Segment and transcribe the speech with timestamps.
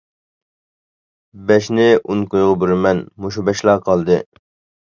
[1.51, 4.19] بەشنى ئون كويغا بېرىمەن، مۇشۇ بەشلا قالدى.